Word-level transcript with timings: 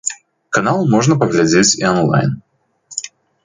Канал 0.57 0.79
можа 0.93 1.17
паглядзець 1.25 1.75
і 1.85 1.87
анлайн. 1.93 2.35